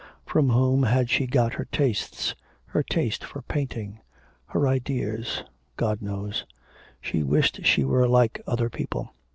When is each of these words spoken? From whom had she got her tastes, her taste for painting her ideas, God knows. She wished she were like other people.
From 0.25 0.49
whom 0.49 0.81
had 0.81 1.11
she 1.11 1.27
got 1.27 1.53
her 1.53 1.65
tastes, 1.65 2.33
her 2.65 2.81
taste 2.81 3.23
for 3.23 3.43
painting 3.43 3.99
her 4.47 4.67
ideas, 4.67 5.43
God 5.77 6.01
knows. 6.01 6.43
She 7.01 7.21
wished 7.21 7.67
she 7.67 7.83
were 7.85 8.07
like 8.07 8.41
other 8.47 8.71
people. 8.71 9.13